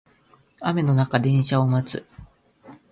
[0.61, 2.07] 雨の中電車を待つ